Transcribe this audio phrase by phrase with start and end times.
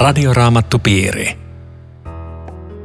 [0.00, 1.38] Radioraamattupiiri.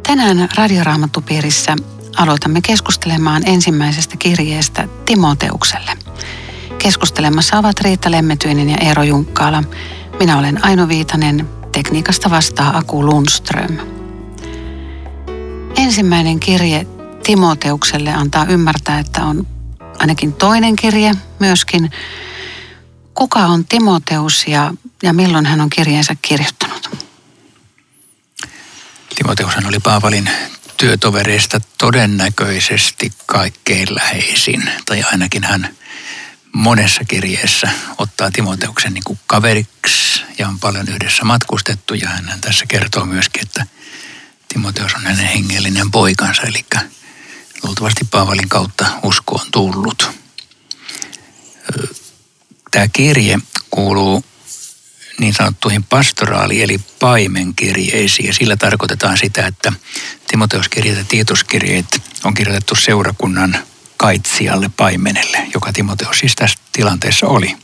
[0.08, 1.76] Tänään Radioraamattupiirissä
[2.18, 5.92] aloitamme keskustelemaan ensimmäisestä kirjeestä Timoteukselle.
[6.78, 9.64] Keskustelemassa ovat Riitta Lemmetyinen ja Eero Junkkaala.
[10.20, 13.78] Minä olen Aino Viitanen, tekniikasta vastaa Aku Lundström.
[15.78, 16.88] Ensimmäinen kirje
[17.24, 19.48] Timoteukselle antaa ymmärtää, että on
[20.00, 21.92] ainakin toinen kirje myöskin.
[23.14, 24.74] Kuka on Timoteus ja,
[25.04, 26.55] ja milloin hän on kirjeensä kirjoittanut?
[29.16, 30.30] Timoteushan oli Paavalin
[30.78, 35.76] työtovereista todennäköisesti kaikkein läheisin, tai ainakin hän
[36.54, 41.94] monessa kirjeessä ottaa Timoteuksen niin kuin kaveriksi ja on paljon yhdessä matkustettu.
[41.94, 43.66] Ja hän tässä kertoo myöskin, että
[44.48, 46.66] Timoteus on hänen hengellinen poikansa, eli
[47.64, 50.10] luultavasti Paavalin kautta usko on tullut.
[52.72, 53.40] Tämä kirje
[53.72, 54.26] kuuluu
[55.20, 58.28] niin sanottuihin pastoraali- eli paimenkirjeisiin.
[58.28, 59.74] Ja sillä tarkoitetaan sitä, että
[60.28, 61.86] Timoteuskirjeet ja Tiituskirjeet
[62.24, 63.58] on kirjoitettu seurakunnan
[63.98, 67.58] kaitsijalle paimenelle, joka Timoteus siis tässä tilanteessa oli.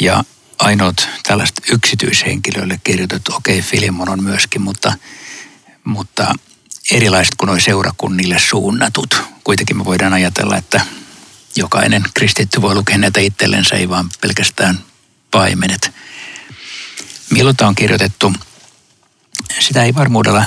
[0.00, 0.24] Ja
[0.58, 4.92] ainoat tällaiset yksityishenkilöille kirjoitettu, okei okay, Filimon on myöskin, mutta,
[5.84, 6.34] mutta
[6.90, 9.22] erilaiset kuin nuo seurakunnille suunnatut.
[9.44, 10.80] Kuitenkin me voidaan ajatella, että
[11.56, 14.78] jokainen kristitty voi lukea näitä itsellensä, ei vaan pelkästään
[15.34, 15.92] paimenet.
[17.30, 18.32] Milloin tämä on kirjoitettu?
[19.60, 20.44] Sitä ei varmuudella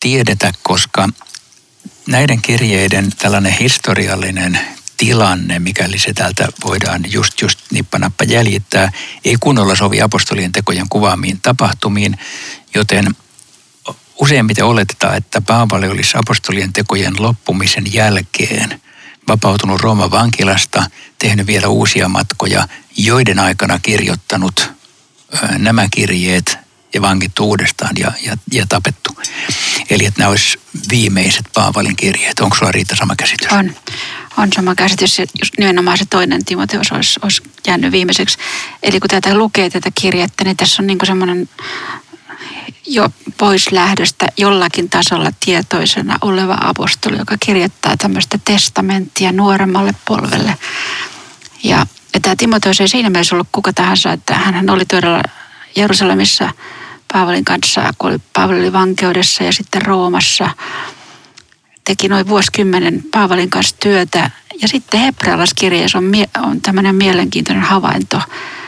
[0.00, 1.08] tiedetä, koska
[2.06, 4.58] näiden kirjeiden tällainen historiallinen
[4.96, 8.92] tilanne, mikäli se täältä voidaan just, just nippanappa jäljittää,
[9.24, 12.18] ei kunnolla sovi apostolien tekojen kuvaamiin tapahtumiin,
[12.74, 13.06] joten
[14.20, 18.80] useimmiten oletetaan, että Paavali olisi apostolien tekojen loppumisen jälkeen
[19.28, 24.72] vapautunut Rooman vankilasta, tehnyt vielä uusia matkoja, joiden aikana kirjoittanut
[25.58, 26.58] nämä kirjeet
[26.94, 29.18] ja vankittu uudestaan ja, ja, ja tapettu.
[29.90, 30.58] Eli että nämä olisi
[30.90, 32.40] viimeiset Paavalin kirjeet.
[32.40, 33.52] Onko sulla Riitta sama käsitys?
[33.52, 33.76] On.
[34.36, 35.18] On sama käsitys.
[35.18, 38.38] Just nimenomaan se toinen Timoteus olisi, olisi jäänyt viimeiseksi.
[38.82, 41.48] Eli kun tätä lukee tätä kirjettä, niin tässä on niin semmoinen
[42.86, 43.08] jo
[43.38, 50.56] pois lähdöstä jollakin tasolla tietoisena oleva apostoli, joka kirjoittaa tämmöistä testamenttia nuoremmalle polvelle.
[51.62, 51.86] Ja,
[52.20, 55.22] tämä Timoteus ei siinä mielessä ollut kuka tahansa, että hän oli todella
[55.76, 56.50] Jerusalemissa
[57.12, 60.50] Paavalin kanssa, kun oli, Paavali oli vankeudessa ja sitten Roomassa.
[61.84, 64.30] Teki noin vuosikymmenen Paavalin kanssa työtä.
[64.62, 66.12] Ja sitten hebrealaiskirjeessä on,
[66.42, 68.20] on tämmöinen mielenkiintoinen havainto,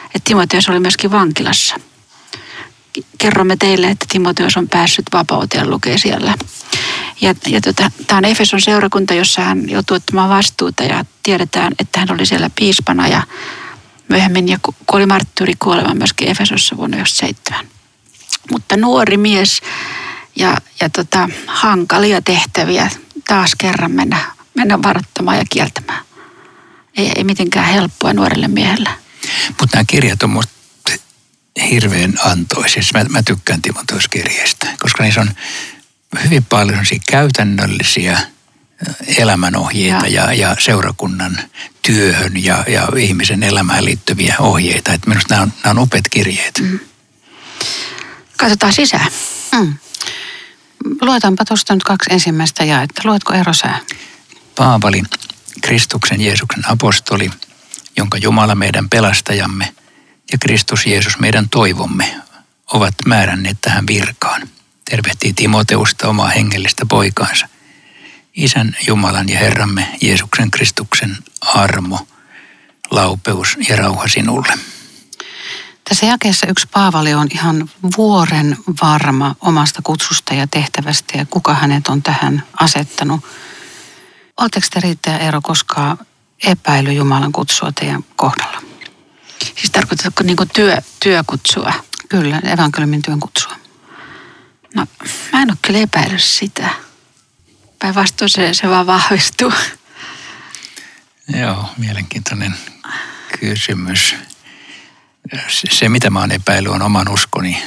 [0.05, 1.77] että Timoteus oli myöskin vankilassa–
[3.19, 6.35] kerromme teille, että Timoteos on päässyt vapauteen, lukee siellä.
[7.21, 12.01] Ja, ja tota, tämä on Efeson seurakunta, jossa hän joutui ottamaan vastuuta ja tiedetään, että
[12.01, 13.23] hän oli siellä piispana ja
[14.09, 17.75] myöhemmin ja kuoli marttyyri kuolema myöskin Efesossa vuonna 1997.
[18.51, 19.61] Mutta nuori mies
[20.37, 22.91] ja, ja tota, hankalia tehtäviä
[23.29, 24.19] taas kerran mennä,
[24.55, 26.05] mennä varoittamaan ja kieltämään.
[26.97, 28.91] Ei, ei mitenkään helppoa nuorelle miehelle.
[29.49, 30.31] Mutta nämä kirjat on
[31.61, 32.83] hirveän antoisia.
[32.95, 35.31] Mä, mä tykkään Timoteus-kirjeistä, koska niissä on
[36.25, 38.19] hyvin paljon käytännöllisiä
[39.19, 41.39] elämänohjeita ja, ja seurakunnan
[41.83, 44.93] työhön ja, ja ihmisen elämään liittyviä ohjeita.
[44.93, 46.59] Että minusta nämä on, nämä on upeat kirjeet.
[46.61, 46.79] Mm.
[48.37, 49.11] Katsotaan sisään.
[49.53, 49.75] Mm.
[51.01, 53.03] Luetaanpa tuosta nyt kaksi ensimmäistä jaetta.
[53.05, 53.81] Luetko Eero sää?
[54.57, 55.03] Paavali,
[55.63, 57.31] Kristuksen Jeesuksen apostoli,
[57.97, 59.75] jonka Jumala meidän pelastajamme–
[60.33, 62.21] ja Kristus Jeesus meidän toivomme
[62.73, 64.49] ovat määränneet tähän virkaan.
[64.91, 67.49] Tervehtii Timoteusta omaa hengellistä poikaansa.
[68.35, 72.07] Isän Jumalan ja Herramme Jeesuksen Kristuksen armo,
[72.91, 74.59] laupeus ja rauha sinulle.
[75.89, 81.89] Tässä jakeessa yksi Paavali on ihan vuoren varma omasta kutsusta ja tehtävästä ja kuka hänet
[81.89, 83.21] on tähän asettanut.
[84.37, 85.99] Oletteko te Riitta ja Eero koskaan
[86.47, 88.74] epäily Jumalan kutsua teidän kohdalla?
[89.43, 91.73] Siis tarkoitatko niin työ, työkutsua?
[92.09, 93.57] Kyllä, evankeliumin työn kutsua.
[94.75, 94.87] No,
[95.33, 96.69] mä en ole kyllä epäillyt sitä.
[97.79, 99.53] Päinvastoin se, se vaan vahvistuu.
[101.29, 102.55] Joo, mielenkiintoinen
[103.41, 104.15] kysymys.
[105.49, 107.63] Se, se mitä mä oon epäillyt, on oman uskoni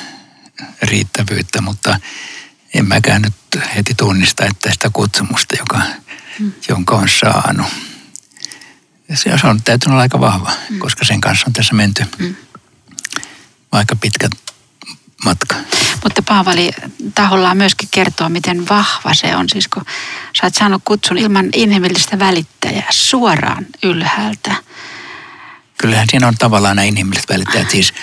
[0.82, 2.00] riittävyyttä, mutta
[2.74, 3.34] en mäkään nyt
[3.76, 5.82] heti tunnista, että sitä kutsumusta, joka,
[6.40, 6.52] mm.
[6.70, 7.68] jonka on saanut
[9.16, 10.80] se on täytynyt olla aika vahva, mm.
[10.80, 12.36] koska sen kanssa on tässä menty mm.
[13.72, 14.30] aika pitkä
[15.26, 15.56] matka.
[16.04, 16.72] Mutta Paavali
[17.16, 19.50] tahollaan myöskin kertoo, miten vahva se on.
[19.50, 19.86] Siis kun
[20.38, 24.56] sä oot saanut kutsun ilman inhimillistä välittäjää suoraan ylhäältä.
[25.78, 27.70] Kyllähän siinä on tavallaan nämä inhimilliset välittäjät.
[27.70, 27.94] Siis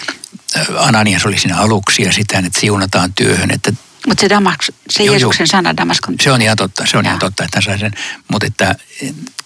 [0.79, 3.51] Ananias oli siinä aluksi ja sitä, että siunataan työhön.
[3.51, 3.73] Että
[4.07, 4.57] Mutta se, Damas,
[4.91, 6.15] se Joo, Jeesuksen sana Damaskon.
[6.21, 7.11] se on ihan totta, se on Joo.
[7.11, 7.93] ihan totta, että hän sai sen.
[8.29, 8.75] Mutta että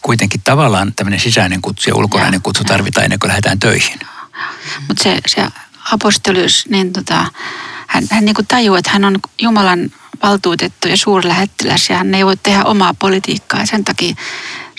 [0.02, 2.68] kuitenkin tavallaan tämmöinen sisäinen kutsu ja ulkonainen Joo, kutsu joo.
[2.68, 3.98] tarvitaan ennen kuin lähdetään töihin.
[4.88, 5.48] Mutta se, se
[5.92, 7.26] apostolius, niin tota,
[7.86, 9.90] hän, hän niin tajuaa, että hän on Jumalan
[10.22, 13.60] valtuutettu ja suurlähettiläs ja hän ei voi tehdä omaa politiikkaa.
[13.60, 14.14] Ja sen takia,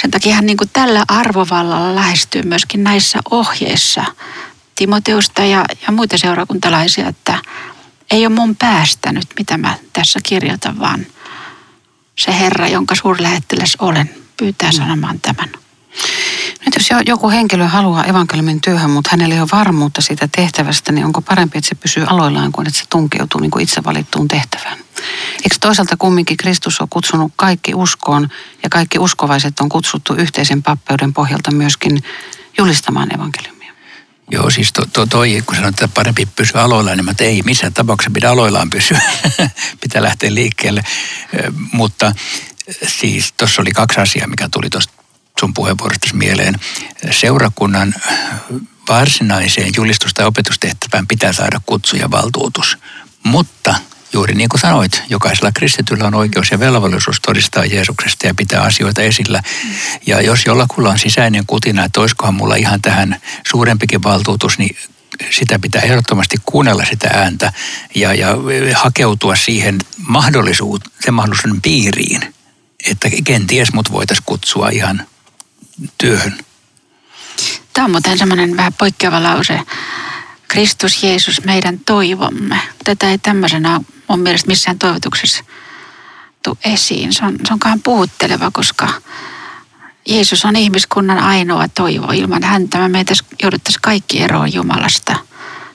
[0.02, 4.06] sen takia hän niin tällä arvovallalla lähestyy myöskin näissä ohjeissa
[4.76, 7.40] Timoteusta ja, ja muita seurakuntalaisia, että
[8.12, 11.06] ei ole mun päästä nyt, mitä mä tässä kirjoitan, vaan
[12.18, 15.50] se Herra, jonka suurlähettiläs olen, pyytää sanomaan tämän.
[16.66, 20.92] Nyt jos jo- joku henkilö haluaa evankeliumin työhön, mutta hänellä ei ole varmuutta siitä tehtävästä,
[20.92, 24.28] niin onko parempi, että se pysyy aloillaan kuin että se tunkeutuu niin kuin itse valittuun
[24.28, 24.78] tehtävään?
[25.44, 28.30] Eikö toisaalta kumminkin Kristus on kutsunut kaikki uskoon
[28.64, 32.04] ja kaikki uskovaiset on kutsuttu yhteisen pappeuden pohjalta myöskin
[32.58, 33.59] julistamaan evankeliumia?
[34.32, 37.42] Joo, siis to, to, toi, kun sanoit, että parempi pysyä aloillaan, niin mä että ei
[37.46, 39.02] missään tapauksessa pidä aloillaan pysyä.
[39.82, 40.84] Pitää lähteä liikkeelle.
[41.72, 42.12] Mutta
[42.88, 44.94] siis tuossa oli kaksi asiaa, mikä tuli tuosta
[45.40, 46.56] sun puheenvuorosta mieleen.
[47.12, 47.96] Seurakunnan
[48.90, 52.78] varsinaiseen julistus- tai opetustehtävään pitää saada kutsu ja valtuutus.
[53.24, 53.76] Mutta
[54.14, 59.02] juuri niin kuin sanoit, jokaisella kristityllä on oikeus ja velvollisuus todistaa Jeesuksesta ja pitää asioita
[59.02, 59.44] esillä.
[60.06, 64.78] Ja jos jollakulla on sisäinen kutina, että olisikohan mulla ihan tähän suurempikin valtuutus, niin
[65.30, 67.54] sitä pitää ehdottomasti kuunnella sitä ääntä
[67.96, 68.28] ja, ja
[68.76, 72.36] hakeutua siihen mahdollisuut, sen mahdollisuuden piiriin,
[72.86, 75.08] että kenties mut voitaisiin kutsua ihan
[75.98, 76.38] työhön.
[77.74, 79.60] Tämä on muuten semmoinen vähän poikkeava lause.
[80.50, 82.62] Kristus Jeesus, meidän toivomme.
[82.84, 85.44] Tätä ei tämmöisenä mun mielestä missään toivotuksessa
[86.44, 87.14] tuu esiin.
[87.14, 88.88] Se on, se on puhutteleva, koska
[90.08, 92.12] Jeesus on ihmiskunnan ainoa toivo.
[92.12, 93.14] Ilman häntä me meitä
[93.44, 95.16] jouduttaisiin kaikki eroon Jumalasta.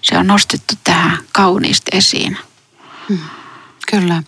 [0.02, 2.38] Se on nostettu tähän kauniisti esiin.
[3.90, 4.22] Kyllä.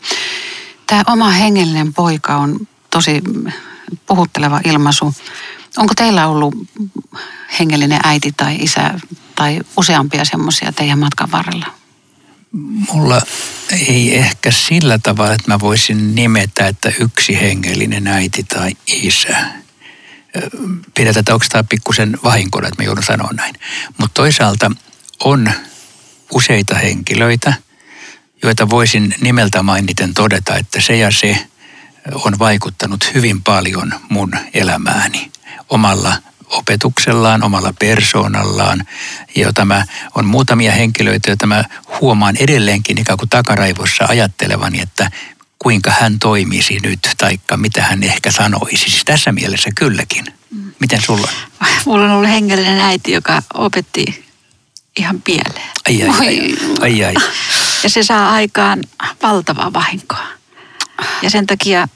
[0.86, 3.22] Tämä oma hengellinen poika on tosi
[4.06, 5.14] puhutteleva ilmaisu.
[5.76, 6.54] Onko teillä ollut
[7.58, 9.00] hengellinen äiti tai isä
[9.36, 11.66] tai useampia semmoisia teidän matkan varrella?
[12.92, 13.22] Mulla
[13.88, 19.36] ei ehkä sillä tavalla, että mä voisin nimetä, että yksi hengellinen äiti tai isä.
[20.94, 23.54] Pidetään tätä, onko tämä pikkusen vahinkona, että mä joudun sanoa näin.
[23.98, 24.70] Mutta toisaalta
[25.24, 25.50] on
[26.32, 27.54] useita henkilöitä,
[28.42, 31.46] joita voisin nimeltä mainiten todeta, että se ja se
[32.14, 35.30] on vaikuttanut hyvin paljon mun elämääni
[35.68, 36.16] omalla
[36.50, 38.84] opetuksellaan, omalla persoonallaan,
[39.36, 39.84] jota mä
[40.14, 41.64] on muutamia henkilöitä, joita mä
[42.00, 45.10] huomaan edelleenkin ikään kuin takaraivossa ajattelevani, että
[45.58, 48.76] kuinka hän toimisi nyt, taikka mitä hän ehkä sanoisi.
[48.90, 50.24] Siis tässä mielessä kylläkin.
[50.80, 51.28] Miten sulla
[51.60, 51.68] on?
[51.86, 54.24] Mulla on ollut hengellinen äiti, joka opetti
[54.98, 55.70] ihan pieleen.
[55.88, 57.14] Ai ai, ai, ai, ai.
[57.82, 58.84] Ja se saa aikaan
[59.22, 60.26] valtavaa vahinkoa.
[61.22, 61.88] Ja sen takia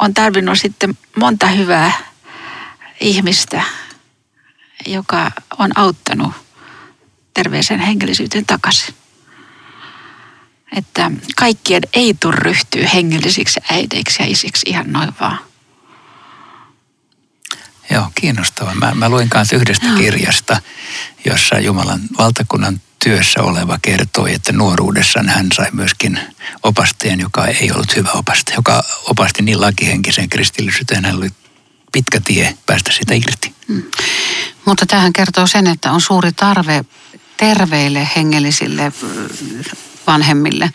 [0.00, 1.92] on tarvinnut sitten monta hyvää
[3.00, 3.62] ihmistä,
[4.86, 6.32] joka on auttanut
[7.34, 8.94] terveeseen hengellisyyteen takaisin.
[10.76, 15.38] Että kaikkien ei tule ryhtyä hengellisiksi äideiksi ja isiksi ihan noin vaan.
[17.90, 18.74] Joo, kiinnostavaa.
[18.74, 19.96] Mä, mä luin kanssa yhdestä Joo.
[19.96, 20.60] kirjasta,
[21.24, 26.20] jossa Jumalan valtakunnan työssä oleva kertoi, että nuoruudessaan hän sai myöskin
[26.62, 31.30] opastajan, joka ei ollut hyvä opastaja, joka opasti niin lakihenkiseen kristillisyyteen, hänellä oli
[31.98, 33.54] pitkä tie päästä sitä irti.
[34.64, 36.84] Mutta tähän kertoo sen, että on suuri tarve
[37.36, 39.28] terveille hengellisille ö,
[40.06, 40.70] vanhemmille.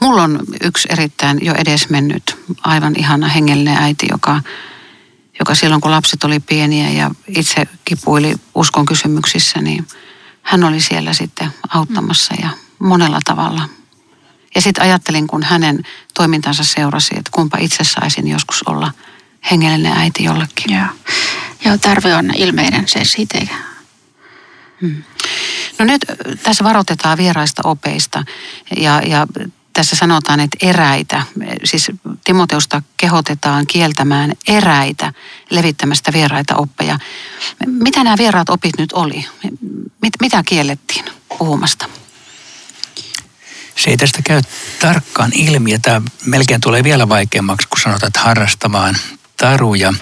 [0.00, 4.40] Mulla on yksi erittäin jo edesmennyt, aivan ihana hengellinen äiti, joka,
[5.38, 9.86] joka silloin kun lapset oli pieniä ja itse kipuili uskon kysymyksissä, niin
[10.42, 13.68] hän oli siellä sitten auttamassa ja monella tavalla.
[14.54, 15.82] Ja sitten ajattelin, kun hänen
[16.14, 18.92] toimintansa seurasi, että kumpa itse saisin joskus olla
[19.50, 20.74] hengellinen äiti jollekin.
[20.74, 20.86] Joo.
[21.64, 23.48] Joo, tarve on ilmeinen, se siitä ei
[25.78, 26.04] No nyt
[26.42, 28.24] tässä varoitetaan vieraista opeista
[28.76, 29.26] ja, ja
[29.72, 31.22] tässä sanotaan, että eräitä,
[31.64, 31.90] siis
[32.24, 35.12] Timoteusta kehotetaan kieltämään eräitä
[35.50, 36.98] levittämästä vieraita oppeja.
[37.66, 39.26] Mitä nämä vieraat opit nyt oli?
[40.02, 41.04] Mit, mitä kiellettiin
[41.38, 41.88] puhumasta?
[43.76, 44.42] Se ei tästä käy
[44.80, 48.96] tarkkaan ilmi, ja tämä melkein tulee vielä vaikeammaksi, kun sanotaan, että harrastamaan
[49.36, 49.94] taruja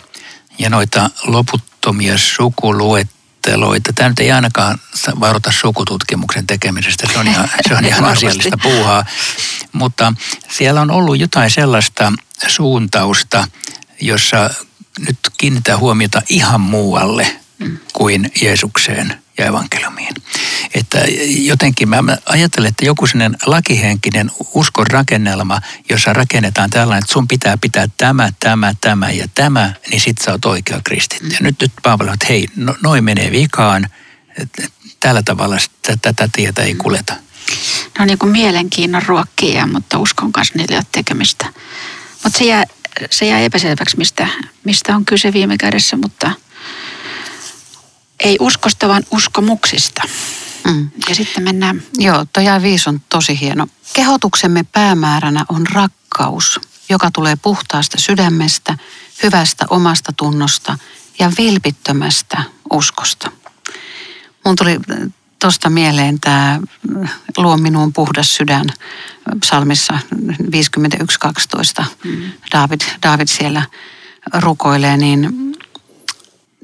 [0.59, 3.93] ja noita loputtomia sukuluetteloita.
[3.93, 4.79] Tämä nyt ei ainakaan
[5.21, 9.05] varoita sukututkimuksen tekemisestä, se on ihan, se on ihan asiallista puuhaa.
[9.73, 10.15] Mutta
[10.49, 12.13] siellä on ollut jotain sellaista
[12.47, 13.49] suuntausta,
[14.01, 14.51] jossa
[14.99, 17.37] nyt kiinnittää huomiota ihan muualle
[17.93, 19.23] kuin Jeesukseen.
[19.39, 20.15] ja evankeliumiin.
[20.75, 27.29] Että jotenkin mä ajattelen, että joku sellainen lakihenkinen uskon rakennelma, jossa rakennetaan tällainen, että sun
[27.29, 31.27] pitää pitää tämä, tämä, tämä ja tämä, niin sit sä oot oikea kristitty.
[31.27, 33.89] Ja nyt, nyt Paavali että hei, no, noin menee vikaan,
[35.01, 35.57] tällä tavalla
[36.03, 37.15] tätä tietä ei kuljeta.
[37.99, 41.47] Ne on niin kuin mielenkiinnon ruokkia, mutta uskon kanssa niillä ei ole tekemistä.
[42.25, 42.65] Mutta se jää,
[43.11, 44.29] se jää epäselväksi, mistä,
[44.65, 46.31] mistä on kyse viime kädessä, mutta
[48.21, 50.03] ei uskosta, vaan uskomuksista.
[50.65, 50.91] Mm.
[51.09, 51.83] Ja sitten mennään...
[51.99, 53.67] Joo, toi viisi on tosi hieno.
[53.95, 58.79] Kehotuksemme päämääränä on rakkaus, joka tulee puhtaasta sydämestä,
[59.23, 60.79] hyvästä omasta tunnosta
[61.19, 62.43] ja vilpittömästä
[62.73, 63.31] uskosta.
[64.45, 64.81] Mun tuli
[65.41, 66.61] tuosta mieleen tämä
[67.37, 68.67] Luo minuun puhdas sydän
[69.41, 69.99] psalmissa
[71.81, 71.85] 51.12.
[72.05, 72.33] Mm.
[72.53, 73.63] David, David siellä
[74.35, 75.54] rukoilee, niin,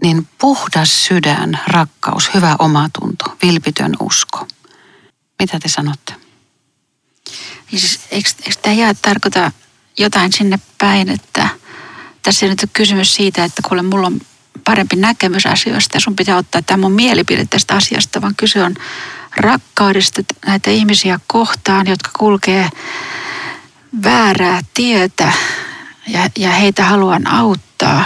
[0.02, 4.46] niin puhdas sydän, rakkaus, hyvä omatunto, vilpitön usko.
[5.38, 6.14] Mitä te sanotte?
[7.70, 9.52] Siis, eikö, eikö tämä jää tarkoita
[9.98, 11.48] jotain sinne päin, että
[12.22, 14.20] tässä nyt kysymys siitä, että kuule, mulla on
[14.64, 18.74] parempi näkemys asioista ja sun pitää ottaa tämä mun mielipide tästä asiasta, vaan kyse on
[19.36, 22.70] rakkaudesta näitä ihmisiä kohtaan, jotka kulkee
[24.04, 25.32] väärää tietä
[26.06, 28.04] ja, ja heitä haluan auttaa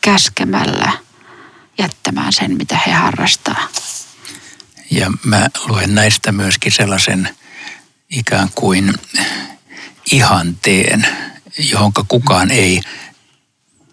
[0.00, 1.03] käskemällä
[1.78, 3.68] jättämään sen, mitä he harrastaa.
[4.90, 7.28] Ja mä luen näistä myöskin sellaisen
[8.10, 8.94] ikään kuin
[10.12, 11.06] ihanteen,
[11.58, 12.80] johonka kukaan ei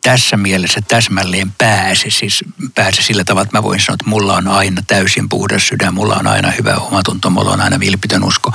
[0.01, 2.09] tässä mielessä täsmälleen pääse.
[2.09, 2.43] Siis
[2.75, 6.15] pääse sillä tavalla, että mä voin sanoa, että mulla on aina täysin puhdas sydän, mulla
[6.15, 8.53] on aina hyvä omatunto, mulla on aina vilpitön usko.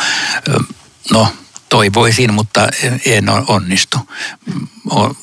[1.13, 1.37] No,
[1.69, 2.69] toivoisin, mutta
[3.07, 3.99] en onnistu.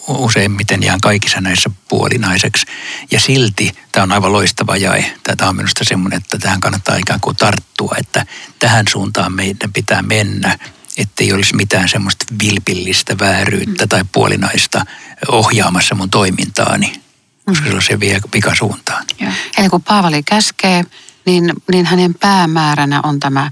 [0.08, 2.66] Useimmiten jään kaikissa näissä puolinaiseksi.
[3.12, 5.14] Ja silti tämä on aivan loistava jae.
[5.38, 8.26] Tämä on minusta semmoinen, että tähän kannattaa ikään kuin tarttua, että
[8.60, 10.58] tähän suuntaan meidän pitää mennä
[10.98, 14.86] ettei olisi mitään semmoista vilpillistä vääryyttä tai puolinaista
[15.28, 17.02] ohjaamassa mun toimintaani,
[17.46, 17.82] koska mm.
[17.82, 19.06] se vie pikasuuntaan.
[19.20, 19.32] Ja.
[19.58, 20.84] Eli kun Paavali käskee,
[21.26, 23.52] niin, niin hänen päämääränä on tämä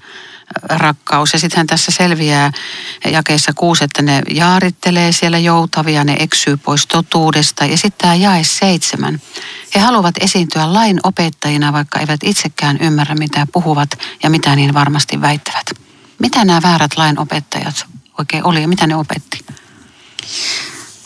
[0.69, 1.33] rakkaus.
[1.33, 2.51] Ja sittenhän tässä selviää
[3.11, 7.65] jakeessa kuusi, että ne jaarittelee siellä joutavia, ne eksyy pois totuudesta.
[7.65, 9.21] Ja sitten tämä jae seitsemän.
[9.75, 13.89] He haluavat esiintyä lain opettajina, vaikka eivät itsekään ymmärrä, mitä puhuvat
[14.23, 15.65] ja mitä niin varmasti väittävät.
[16.19, 17.85] Mitä nämä väärät lainopettajat
[18.19, 19.45] oikein oli ja mitä ne opetti?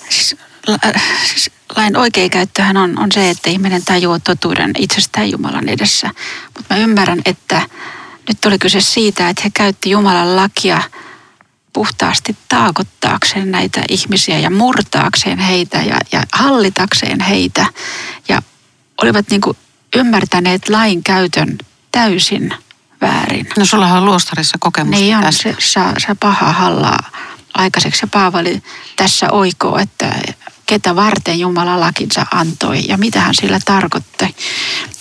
[0.09, 0.35] Siis,
[0.85, 6.09] äh, siis lain oikea käyttöhän on, on se, että ihminen tajuaa totuuden itsestään Jumalan edessä.
[6.53, 7.61] Mutta mä ymmärrän, että
[8.27, 10.81] nyt oli kyse siitä, että he käytti Jumalan lakia
[11.73, 17.65] puhtaasti taakottaakseen näitä ihmisiä ja murtaakseen heitä ja, ja hallitakseen heitä.
[18.27, 18.41] Ja
[19.01, 19.57] olivat niin kuin
[19.95, 21.57] ymmärtäneet lain käytön
[21.91, 22.53] täysin
[23.01, 23.47] väärin.
[23.57, 27.09] No sulla on luostarissa kokemusta Niin on, se saa, saa pahaa hallaa
[27.53, 28.03] aikaiseksi.
[28.03, 28.63] Ja Paavali
[28.95, 30.15] tässä oikoo, että
[30.65, 34.35] ketä varten Jumala lakinsa antoi ja mitä hän sillä tarkoitti.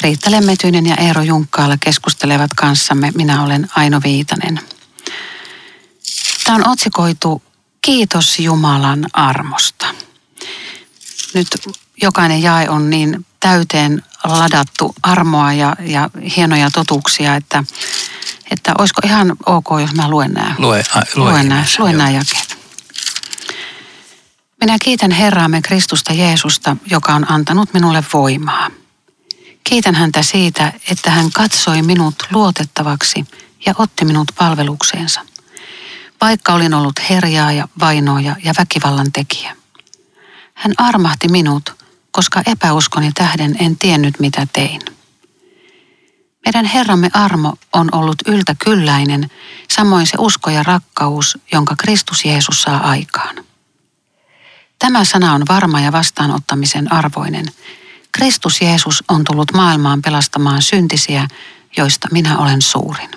[0.00, 3.12] Riitta Lemmetyinen ja Eero Junkkaala keskustelevat kanssamme.
[3.14, 4.60] Minä olen Aino Viitanen.
[6.44, 7.42] Tämä on otsikoitu
[7.82, 9.86] Kiitos Jumalan armosta.
[11.34, 11.48] Nyt
[12.02, 17.64] jokainen jae on niin täyteen ladattu armoa ja, ja hienoja totuuksia, että,
[18.50, 22.10] että olisiko ihan ok, jos mä luen nämä, Lue, a, lue, luen nämä, luen nämä
[22.10, 22.39] jakeet.
[24.60, 28.70] Minä kiitän Herraamme Kristusta Jeesusta, joka on antanut minulle voimaa.
[29.64, 33.26] Kiitän häntä siitä, että hän katsoi minut luotettavaksi
[33.66, 35.20] ja otti minut palvelukseensa.
[36.20, 39.56] Vaikka olin ollut herjaaja, vainoja ja väkivallan tekijä.
[40.54, 41.74] Hän armahti minut,
[42.10, 44.80] koska epäuskoni tähden en tiennyt mitä tein.
[46.44, 49.30] Meidän Herramme armo on ollut yltäkylläinen,
[49.70, 53.49] samoin se usko ja rakkaus, jonka Kristus Jeesus saa aikaan.
[54.80, 57.46] Tämä sana on varma ja vastaanottamisen arvoinen.
[58.12, 61.28] Kristus Jeesus on tullut maailmaan pelastamaan syntisiä,
[61.76, 63.10] joista minä olen suurin.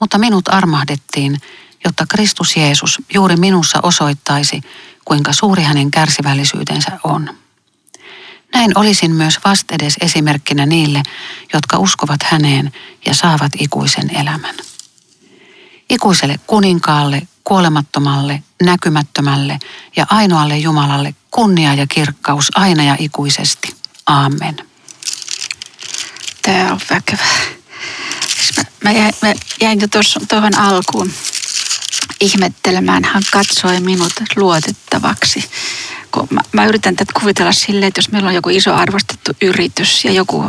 [0.00, 1.40] Mutta minut armahdettiin,
[1.84, 4.60] jotta Kristus Jeesus juuri minussa osoittaisi,
[5.04, 7.30] kuinka suuri hänen kärsivällisyytensä on.
[8.54, 11.02] Näin olisin myös vastedes esimerkkinä niille,
[11.54, 12.72] jotka uskovat häneen
[13.06, 14.54] ja saavat ikuisen elämän.
[15.90, 19.58] Ikuiselle kuninkaalle, kuolemattomalle, näkymättömälle
[19.96, 23.76] ja ainoalle Jumalalle kunnia ja kirkkaus aina ja ikuisesti.
[24.06, 24.56] Aamen.
[26.42, 27.24] Tämä on väkevä.
[28.84, 29.86] Mä, jäin, mä jäin jo
[30.28, 31.12] tuohon alkuun
[32.20, 33.04] ihmettelemään.
[33.04, 35.50] Hän katsoi minut luotettavaksi.
[36.10, 40.04] Kun mä, mä yritän tätä kuvitella silleen, että jos meillä on joku iso arvostettu yritys
[40.04, 40.44] ja joku,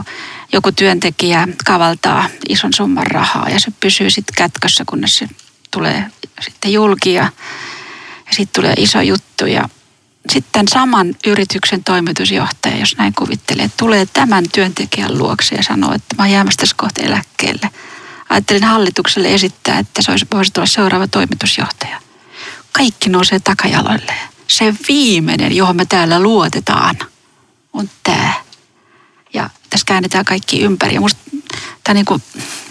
[0.53, 5.29] joku työntekijä kavaltaa ison summan rahaa ja se pysyy sitten kätkössä, kunnes se
[5.73, 6.05] tulee
[6.41, 7.23] sitten julki ja,
[8.25, 9.69] ja sitten tulee iso juttu ja
[10.29, 16.23] sitten saman yrityksen toimitusjohtaja, jos näin kuvittelee, tulee tämän työntekijän luokse ja sanoo, että mä
[16.23, 17.69] oon jäämässä tässä kohta eläkkeelle.
[18.29, 22.01] Ajattelin hallitukselle esittää, että se olisi, voisi tulla seuraava toimitusjohtaja.
[22.71, 24.13] Kaikki nousee takajaloille.
[24.47, 26.95] Se viimeinen, johon me täällä luotetaan,
[27.73, 28.33] on tämä.
[29.33, 30.95] Ja tässä käännetään kaikki ympäri.
[30.95, 31.01] Ja
[31.83, 32.23] tämä on niin kuin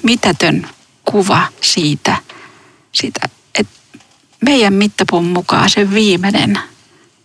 [0.02, 0.68] mitätön
[1.04, 2.16] kuva siitä,
[2.92, 3.98] siitä, että
[4.40, 6.58] meidän mittapuun mukaan se viimeinen,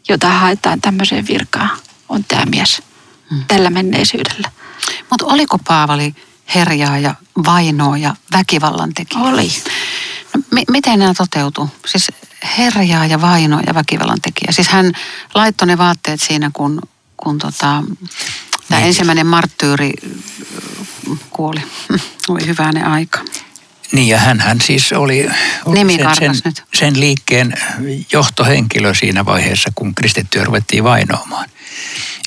[0.10, 1.77] jota haetaan tämmöiseen virkaan,
[2.10, 2.82] on tämä mies
[3.47, 4.51] tällä menneisyydellä.
[5.10, 6.15] Mutta oliko Paavali
[6.56, 9.21] herjaa ja vainoa ja väkivallan tekijä?
[9.21, 9.51] Oli.
[10.36, 11.69] No, mi- miten nämä toteutuu?
[11.86, 12.08] Siis
[12.58, 14.51] herjaa ja vainoa ja väkivallan tekijä.
[14.51, 14.91] Siis hän
[15.36, 16.82] laittoi ne vaatteet siinä, kun,
[17.17, 17.84] kun tota,
[18.69, 21.63] tämä ensimmäinen marttyyri äh, kuoli.
[22.30, 23.19] Oli hyvänen aika.
[23.91, 25.30] Niin ja hän, hän siis oli,
[25.65, 26.63] oli sen, sen, nyt.
[26.73, 27.54] sen liikkeen
[28.12, 31.50] johtohenkilö siinä vaiheessa, kun kristittyä ruvettiin vainoamaan.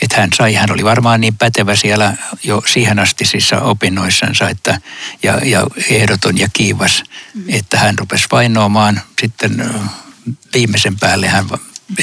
[0.02, 4.80] Että hän sai, hän oli varmaan niin pätevä siellä jo siihen astisissa opinnoissansa että,
[5.22, 7.02] ja, ja ehdoton ja kiivas,
[7.48, 9.00] että hän rupesi vainoamaan.
[9.20, 9.70] Sitten
[10.54, 11.46] viimeisen päälle hän,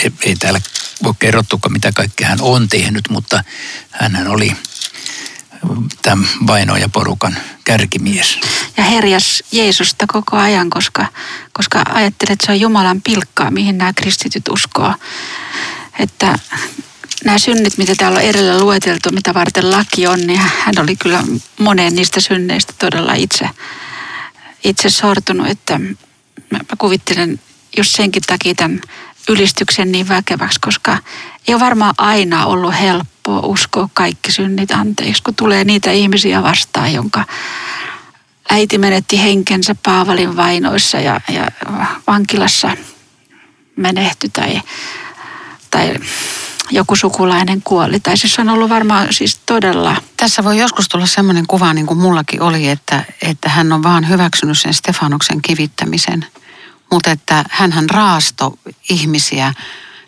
[0.03, 0.61] ei, ei täällä
[1.05, 3.43] ole kerrottukaan mitä kaikkea hän on tehnyt, mutta
[3.91, 4.51] hän oli
[6.01, 8.39] tämän vainoajaporukan kärkimies.
[8.77, 11.05] Ja herjas Jeesusta koko ajan, koska,
[11.53, 14.93] koska ajattelet, että se on Jumalan pilkkaa, mihin nämä kristityt uskoo.
[15.99, 16.39] Että
[17.25, 21.23] nämä synnit, mitä täällä on edellä lueteltu, mitä varten laki on, niin hän oli kyllä
[21.59, 23.49] moneen niistä synneistä todella itse,
[24.63, 25.47] itse sortunut.
[25.47, 25.79] Että
[26.51, 27.39] mä kuvittelen
[27.77, 28.81] just senkin takia tämän
[29.29, 30.97] ylistyksen niin väkeväksi, koska
[31.47, 32.73] ei ole varmaan aina ollut
[33.27, 37.25] helppoa uskoa kaikki synnit anteeksi, kun tulee niitä ihmisiä vastaan, jonka
[38.49, 41.47] äiti menetti henkensä Paavalin vainoissa ja, ja
[42.07, 42.77] vankilassa
[43.75, 44.61] menehtyi tai,
[45.71, 45.93] tai
[46.71, 47.99] joku sukulainen kuoli.
[47.99, 51.99] Tai siis on ollut varmaan siis todella, Tässä voi joskus tulla semmoinen kuva, niin kuin
[51.99, 56.25] mullakin oli, että, että hän on vaan hyväksynyt sen Stefanoksen kivittämisen.
[56.91, 58.59] Mutta että hän raasto
[58.89, 59.53] ihmisiä,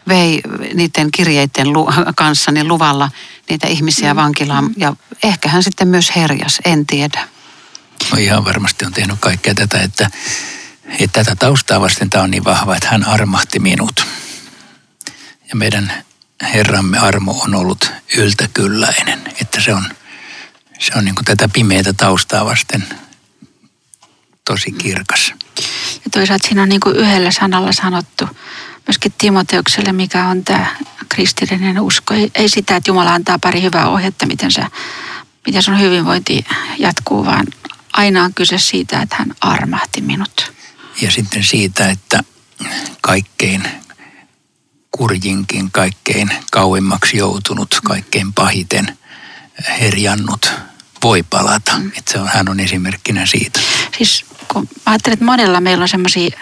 [0.10, 0.42] vei
[0.74, 3.12] niiden kirjeiden lu- kanssa niin luvalla
[3.50, 4.70] niitä ihmisiä vankilaan.
[4.78, 7.28] Ja ehkä hän sitten myös herjas, en tiedä.
[8.12, 10.10] No ihan varmasti on tehnyt kaikkea tätä, että,
[11.00, 14.08] että tätä taustaa vasten tämä on niin vahva, että hän armahti minut.
[15.50, 15.94] Ja meidän
[16.44, 19.84] Herramme armo on ollut yltäkylläinen, että se on,
[20.80, 22.86] se on niin kuin tätä pimeätä taustaa vasten
[24.46, 25.34] tosi kirkas.
[26.06, 28.30] ja toisaalta siinä on niin kuin yhdellä sanalla sanottu
[28.90, 30.76] myöskin Timoteukselle, mikä on tämä
[31.10, 32.14] kristillinen usko.
[32.14, 34.66] Ei, ei sitä, että Jumala antaa pari hyvää ohjetta, miten, se,
[35.46, 36.46] miten sun hyvinvointi
[36.78, 37.48] jatkuu, vaan
[37.94, 40.54] aina on kyse siitä, että hän armahti minut.
[41.02, 42.24] Ja sitten siitä, että
[43.02, 43.64] kaikkein
[44.92, 48.98] kurjinkin, kaikkein kauemmaksi joutunut, kaikkein pahiten
[49.80, 50.52] herjannut
[51.04, 51.78] voi palata.
[51.78, 51.92] Mm.
[51.98, 53.60] Että se on, hän on esimerkkinä siitä.
[53.98, 56.40] Siis kun mä ajattelen, että monella meillä on semmoisia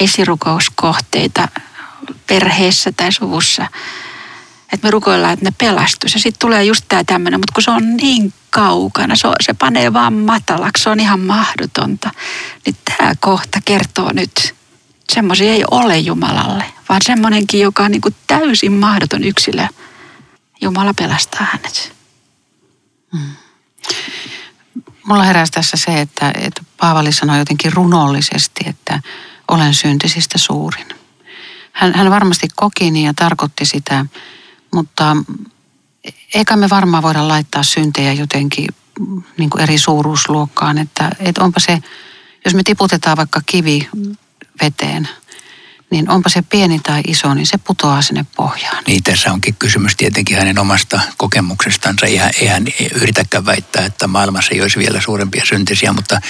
[0.00, 1.48] esirukouskohteita
[2.26, 3.66] perheessä tai suvussa,
[4.72, 6.16] että me rukoillaan, että ne pelastuisi.
[6.16, 9.54] Ja sitten tulee just tämä tämmöinen, mutta kun se on niin kaukana, se, on, se
[9.54, 12.10] panee vaan matalaksi, se on ihan mahdotonta.
[12.66, 14.54] Niin tämä kohta kertoo nyt,
[15.12, 19.66] semmoisia ei ole Jumalalle, vaan semmoinenkin, joka on niin kuin täysin mahdoton yksilö.
[20.60, 21.92] Jumala pelastaa hänet.
[23.12, 23.30] Hmm.
[25.04, 29.00] Mulla heräsi tässä se, että, että Paavali sanoi jotenkin runollisesti, että
[29.48, 30.99] olen syntisistä suurin.
[31.80, 34.06] Hän, hän varmasti koki niin ja tarkoitti sitä,
[34.74, 35.16] mutta
[36.34, 38.66] eikä me varmaan voida laittaa syntejä jotenkin
[39.36, 40.78] niin kuin eri suuruusluokkaan.
[40.78, 41.78] Että, että onpa se,
[42.44, 43.88] jos me tiputetaan vaikka kivi
[44.62, 45.08] veteen,
[45.90, 48.84] niin onpa se pieni tai iso, niin se putoaa sinne pohjaan.
[48.86, 52.06] Niin tässä onkin kysymys tietenkin hänen omasta kokemuksestansa.
[52.06, 52.64] Ei hän, ei hän
[52.94, 56.20] yritäkään väittää, että maailmassa ei olisi vielä suurempia syntisiä, mutta,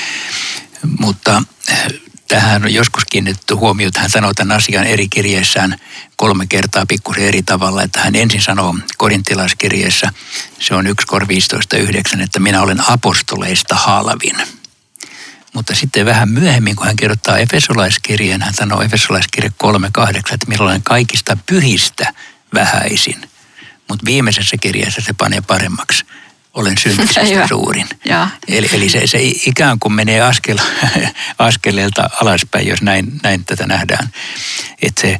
[0.98, 1.42] mutta
[2.30, 4.00] tähän on joskus kiinnitetty huomiota.
[4.00, 5.76] Hän sanoo tämän asian eri kirjeissään
[6.16, 7.82] kolme kertaa pikkusen eri tavalla.
[7.82, 10.12] Että hän ensin sanoo korintilaiskirjeessä,
[10.58, 14.36] se on 1 kor 15.9, että minä olen apostoleista halvin.
[15.54, 20.82] Mutta sitten vähän myöhemmin, kun hän kirjoittaa Efesolaiskirjeen, hän sanoo Efesolaiskirje 3.8, että minä olen
[20.82, 22.14] kaikista pyhistä
[22.54, 23.20] vähäisin.
[23.88, 26.04] Mutta viimeisessä kirjassa se panee paremmaksi
[26.54, 27.86] olen syntisistä suurin.
[28.04, 28.28] Ja.
[28.48, 30.58] Eli, eli se, se ikään kuin menee askel,
[31.38, 34.08] askeleelta alaspäin, jos näin, näin tätä nähdään.
[34.82, 35.18] Että se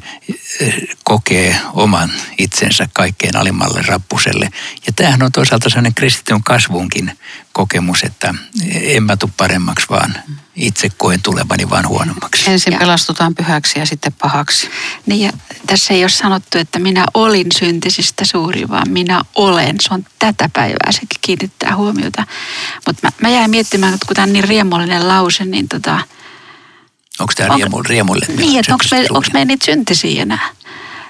[1.03, 4.49] kokee oman itsensä kaikkein alimmalle rappuselle.
[4.87, 7.19] Ja tämähän on toisaalta sellainen kristityn kasvunkin
[7.53, 8.33] kokemus, että
[8.71, 10.15] en mä tule paremmaksi, vaan
[10.55, 12.51] itse koen tulevani vaan huonommaksi.
[12.51, 14.69] Ensin pelastutaan pyhäksi ja sitten pahaksi.
[15.05, 15.31] Niin ja
[15.67, 19.75] tässä ei ole sanottu, että minä olin syntisistä suuri, vaan minä olen.
[19.81, 22.25] Se on tätä päivää, sekin kiinnittää huomiota.
[22.87, 25.99] Mutta mä, mä jäin miettimään, että kun tämä on niin riemullinen lause, niin tota...
[27.19, 28.37] Onko tämä riemu, riemullinen?
[28.37, 30.49] Niin, että onko me, onko me niitä syntisiä enää?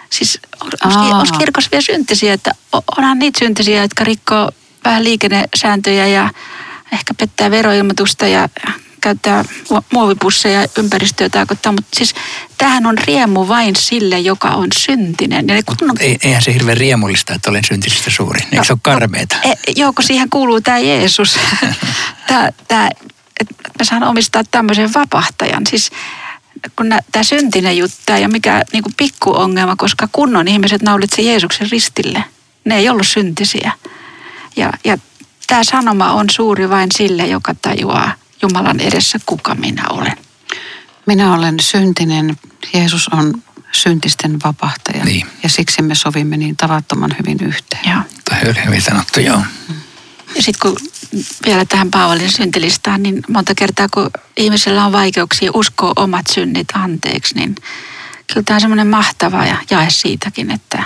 [0.10, 0.40] Siis
[0.84, 2.52] onko kirkossa vielä syntisiä, että
[2.98, 4.52] onhan niitä syntisiä, jotka rikkoo
[4.86, 6.30] vähän liikennesääntöjä ja
[6.92, 8.50] ehkä pettää veroilmoitusta ja
[9.02, 9.46] käyttää
[9.94, 12.16] muovipusseja ympäristöä tarkoittaa, mutta siis
[12.58, 15.48] tämähän on riemu vain sille, joka on syntinen.
[15.48, 15.98] Ja kun on...
[16.00, 18.44] Eihän se hirveän riemullista, että olen syntisistä suurin.
[18.44, 19.36] Eikö no, se ole karmeeta?
[19.46, 21.40] No, e, joo, kun siihen kuuluu tämä Jeesus.
[22.28, 22.90] tämä, tämä,
[23.42, 25.68] että mä saan omistaa tämmöisen vapahtajan.
[25.68, 25.92] Siis
[26.76, 32.24] kun tämä syntinen juttu ja mikä niin kuin pikkuongelma, koska kunnon ihmiset naulitsi Jeesuksen ristille.
[32.66, 33.72] Ne ei ollut syntisiä.
[34.56, 34.98] Ja, ja
[35.48, 40.18] tämä sanoma on suuri vain sille, joka tajuaa Jumalan edessä, kuka minä olen.
[41.06, 42.38] Minä olen syntinen.
[42.74, 45.06] Jeesus on syntisten vapahtaja.
[45.06, 45.28] Niin.
[45.44, 47.92] Ja siksi me sovimme niin tavattoman hyvin yhteen.
[47.92, 48.02] Joo.
[48.26, 49.42] Tämä on hyvin sanottu, joo.
[50.36, 50.78] Ja sitten kun
[51.46, 57.36] vielä tähän Paavalin syntilistaan, niin monta kertaa kun ihmisellä on vaikeuksia uskoa omat synnit anteeksi,
[57.36, 57.56] niin
[58.28, 60.84] kyllä tämä on semmoinen mahtava ja jae siitäkin, että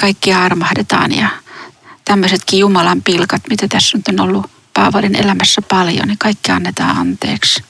[0.00, 1.28] kaikki armahdetaan ja
[2.04, 7.64] tämmöisetkin Jumalan pilkat, mitä tässä on ollut Paavalin elämässä paljon, niin kaikki annetaan anteeksi.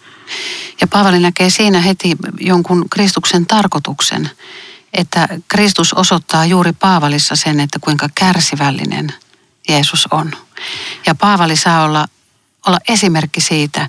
[0.80, 4.30] Ja Paavali näkee siinä heti jonkun Kristuksen tarkoituksen,
[4.92, 9.12] että Kristus osoittaa juuri Paavalissa sen, että kuinka kärsivällinen
[9.70, 10.30] Jeesus on.
[11.06, 12.08] Ja Paavali saa olla,
[12.66, 13.88] olla esimerkki siitä,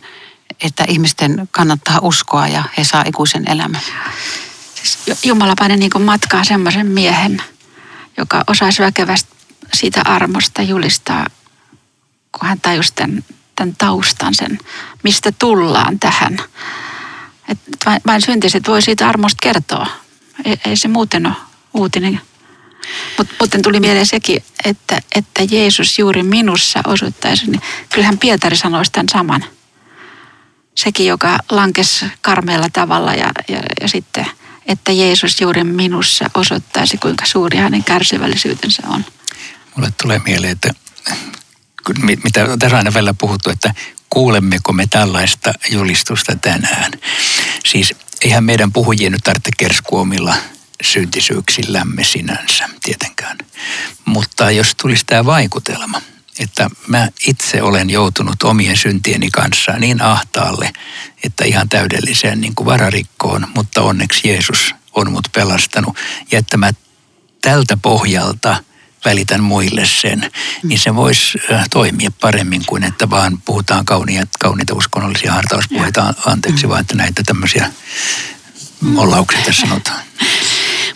[0.62, 3.82] että ihmisten kannattaa uskoa ja he saa ikuisen elämän.
[4.76, 7.44] Siis Jumala pani niin matkaa semmoisen miehen,
[8.18, 9.36] joka osaisi väkevästi
[9.74, 11.28] siitä armosta julistaa,
[12.32, 13.24] kun hän tajusi tämän,
[13.56, 14.60] tämän taustan, sen,
[15.04, 16.38] mistä tullaan tähän.
[17.48, 19.88] Et vain, vain syntiset voi siitä armosta kertoa.
[20.46, 21.36] Ei, ei se muuten ole
[21.74, 22.22] uutinen.
[23.18, 27.62] Mutta muuten tuli mieleen sekin, että, että Jeesus juuri minussa osoittaisi, niin
[27.94, 29.46] kyllähän Pietari sanoisi tämän saman.
[30.76, 34.26] Sekin, joka lankesi karmeella tavalla ja, ja, ja sitten,
[34.66, 39.06] että Jeesus juuri minussa osoittaisi, kuinka suuri hänen kärsivällisyytensä on.
[39.76, 40.74] Mulle tulee mieleen, että
[42.24, 43.74] mitä tässä aina välillä puhuttu, että
[44.10, 46.92] kuulemmeko me tällaista julistusta tänään.
[47.66, 50.36] Siis eihän meidän puhujien nyt tarvitse kerskua omilla
[50.82, 53.38] syntisyyksillämme sinänsä tietenkään.
[54.06, 56.02] Mutta jos tulisi tämä vaikutelma,
[56.40, 60.72] että mä itse olen joutunut omien syntieni kanssa niin ahtaalle,
[61.24, 65.98] että ihan täydelliseen niin kuin vararikkoon, mutta onneksi Jeesus on mut pelastanut.
[66.32, 66.72] Ja että mä
[67.42, 68.64] tältä pohjalta
[69.06, 70.32] välitän muille sen,
[70.64, 71.38] niin se voisi
[71.70, 77.72] toimia paremmin kuin että vaan puhutaan kaunia, kauniita uskonnollisia hartauspuheita, anteeksi vaan, että näitä tämmöisiä
[78.82, 80.00] mollauksia tässä sanotaan.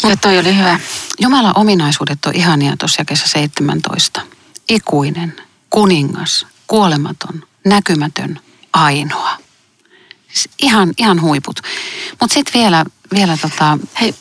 [0.06, 0.80] Mutta toi oli hyvä.
[1.20, 4.22] Jumalan ominaisuudet on ihania tuossa jakeessa 17.
[4.70, 5.34] Ikuinen,
[5.70, 8.40] kuningas, kuolematon, näkymätön,
[8.74, 9.38] ainoa.
[10.28, 11.60] Siis ihan, ihan huiput.
[12.22, 13.78] Mutta sitten vielä, vielä tota...
[14.02, 14.16] Hei,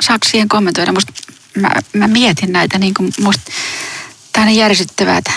[0.00, 0.92] saako siihen kommentoida?
[0.92, 1.12] Musta,
[1.56, 3.42] mä, mä mietin näitä, niin kuin musta
[4.32, 5.32] tämmöinen järisyttävä, että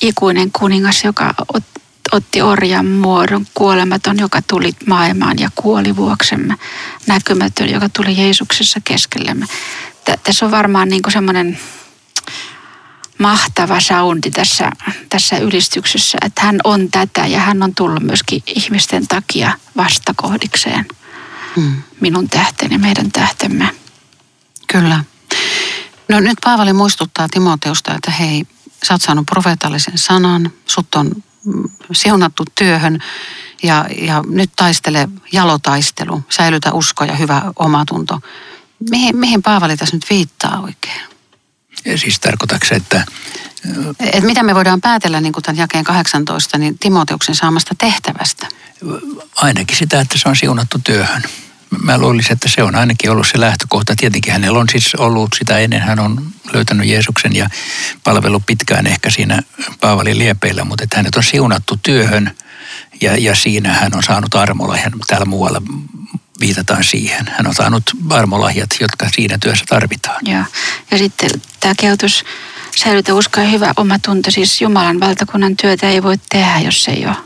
[0.00, 1.64] ikuinen kuningas, joka ot,
[2.12, 6.54] otti orjan muodon, kuolematon, joka tuli maailmaan ja kuoli vuoksemme,
[7.06, 9.46] näkymätön, joka tuli Jeesuksessa keskellemme.
[10.22, 11.58] Tässä on varmaan niin semmoinen
[13.18, 14.72] mahtava soundi tässä,
[15.08, 20.86] tässä ylistyksessä, että hän on tätä ja hän on tullut myöskin ihmisten takia vastakohdikseen.
[21.56, 21.82] Hmm.
[22.00, 23.70] Minun tähteni, meidän tähtemme.
[24.66, 25.04] Kyllä.
[26.08, 28.46] No nyt Paavali muistuttaa Timoteusta, että hei,
[28.86, 31.22] sä oot saanut profeetallisen sanan, sut on mm,
[31.92, 32.98] siunattu työhön
[33.62, 38.20] ja, ja nyt taistele jalotaistelu, säilytä usko ja hyvä omatunto.
[38.90, 41.00] Mihin, mihin Paavali tässä nyt viittaa oikein?
[41.84, 43.04] Ja siis tarkoitatko että...
[44.00, 48.48] Et mitä me voidaan päätellä niin kuin tämän jakeen 18, niin Timoteuksen saamasta tehtävästä?
[49.36, 51.22] Ainakin sitä, että se on siunattu työhön.
[51.82, 53.96] Mä luulisin, että se on ainakin ollut se lähtökohta.
[53.96, 57.48] Tietenkin hänellä on siis ollut sitä ennen, hän on löytänyt Jeesuksen ja
[58.04, 59.42] palvellut pitkään ehkä siinä
[59.80, 62.34] Paavalin liepeillä, mutta että hänet on siunattu työhön
[63.00, 64.76] ja, ja siinä hän on saanut armolla.
[64.76, 65.62] Hän täällä muualla
[66.40, 67.26] viitataan siihen.
[67.36, 70.26] Hän on saanut armolahjat, jotka siinä työssä tarvitaan.
[70.26, 70.44] Ja,
[70.90, 72.24] ja sitten tämä kehotus
[72.76, 74.30] säilytä uskoa ja hyvä omatunto.
[74.30, 77.16] Siis Jumalan valtakunnan työtä ei voi tehdä, jos ei ole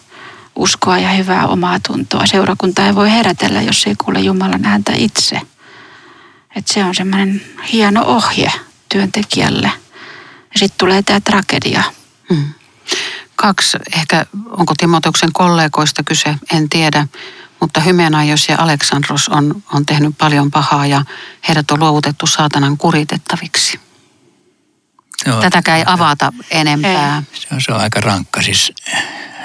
[0.57, 2.27] uskoa ja hyvää omaa tuntoa.
[2.27, 5.41] Seurakunta ei voi herätellä, jos ei kuule Jumalan ääntä itse.
[6.57, 8.53] Et se on semmoinen hieno ohje
[8.89, 9.71] työntekijälle.
[10.55, 11.83] Ja sitten tulee tämä tragedia.
[12.29, 12.53] Hmm.
[13.37, 17.07] Kaksi, ehkä onko Timoteuksen kollegoista kyse, en tiedä
[17.65, 21.05] mutta Hymenaios ja Aleksandros on, on tehnyt paljon pahaa ja
[21.49, 23.81] heidät on luovutettu saatanan kuritettaviksi.
[25.27, 25.41] Joo.
[25.41, 27.23] Tätäkään ei avata enempää.
[27.33, 27.41] Ei.
[27.41, 28.43] Se, on, se on aika rankka.
[28.43, 28.73] Siis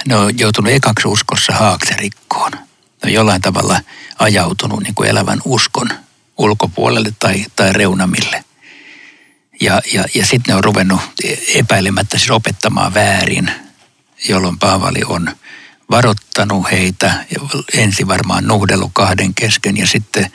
[0.07, 2.51] ne on joutunut ekaksi uskossa haakterikkoon.
[2.51, 3.79] Ne on jollain tavalla
[4.19, 5.89] ajautunut niin kuin elävän uskon
[6.37, 8.43] ulkopuolelle tai, tai reunamille.
[9.61, 11.01] Ja, ja, ja sitten ne on ruvennut
[11.55, 13.51] epäilemättä siis opettamaan väärin,
[14.29, 15.31] jolloin Paavali on
[15.91, 17.25] varoittanut heitä,
[17.73, 20.31] ensin varmaan nuhdellut kahden kesken ja sitten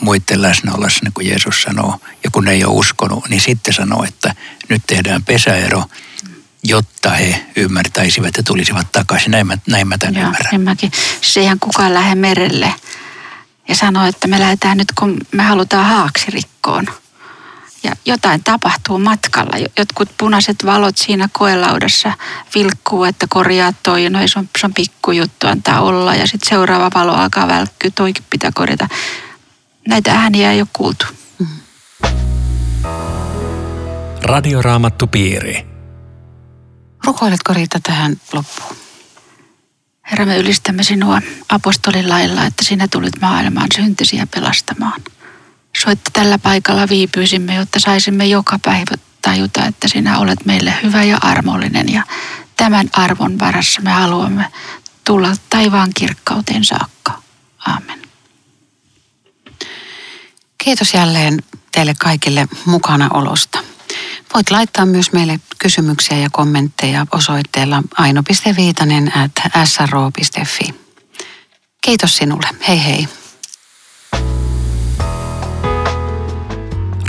[0.00, 3.74] muiden läsnä ollessa, niin kuin Jeesus sanoo, ja kun ne ei ole uskonut, niin sitten
[3.74, 4.34] sanoo, että
[4.68, 5.84] nyt tehdään pesäero,
[6.64, 9.30] jotta he ymmärtäisivät ja tulisivat takaisin.
[9.30, 10.50] Näin mä, näin mä tämän Joo, ymmärrän.
[10.50, 10.92] Niin mäkin.
[11.36, 12.74] Eihän kukaan lähde merelle
[13.68, 16.86] ja sanoo, että me lähdetään nyt, kun me halutaan haaksirikkoon–
[17.82, 19.66] ja jotain tapahtuu matkalla.
[19.78, 22.12] Jotkut punaiset valot siinä koelaudassa
[22.54, 24.10] vilkkuu, että korjaa toi.
[24.10, 26.14] No ei, se on, se on pikkujuttu, antaa olla.
[26.14, 28.88] Ja sitten seuraava valo alkaa välkkyä, toikin pitää korjata.
[29.88, 31.06] Näitä ääniä ei ole kuultu.
[34.22, 35.66] Radioraamattu piiri.
[37.04, 38.76] Rukoiletko Riita tähän loppuun?
[40.10, 45.02] Herra, me ylistämme sinua apostolin lailla, että sinä tulit maailmaan syntisiä pelastamaan–
[45.90, 51.18] että tällä paikalla viipyisimme, jotta saisimme joka päivä tajuta, että sinä olet meille hyvä ja
[51.20, 52.02] armollinen ja
[52.56, 54.46] tämän arvon varassa me haluamme
[55.04, 57.22] tulla taivaan kirkkauteen saakka.
[57.66, 58.02] Aamen.
[60.64, 61.42] Kiitos jälleen
[61.72, 63.58] teille kaikille mukana olosta.
[64.34, 69.32] Voit laittaa myös meille kysymyksiä ja kommentteja osoitteella aino.viitanen at
[69.64, 70.74] sro.fi.
[71.80, 72.48] Kiitos sinulle.
[72.68, 73.08] Hei hei.